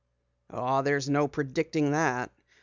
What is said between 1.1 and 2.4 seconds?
predicting that.